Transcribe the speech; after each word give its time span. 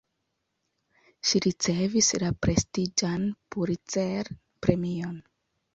Ŝi 1.31 1.41
ricevis 1.47 2.11
la 2.25 2.33
prestiĝan 2.47 3.29
Pulitzer-premion. 3.53 5.19